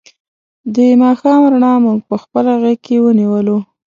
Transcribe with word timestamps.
د 0.73 0.77
ماښام 1.03 1.41
رڼا 1.51 1.73
مونږ 1.83 1.99
په 2.09 2.15
خپله 2.23 2.51
غېږ 2.61 2.79
کې 2.85 2.95
ونیولو. 3.03 3.57